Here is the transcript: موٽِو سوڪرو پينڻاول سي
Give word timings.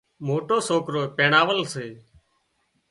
موٽِو 0.25 0.57
سوڪرو 0.67 1.01
پينڻاول 1.17 1.59
سي 1.73 1.87